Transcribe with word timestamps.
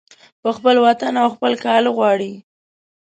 په 0.41 0.49
خپل 0.57 0.75
وطن 0.85 1.13
او 1.23 1.27
خپل 1.35 1.53
کاله 1.65 1.89
غواړي 1.97 2.31